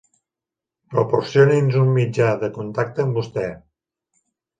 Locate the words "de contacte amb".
2.45-3.21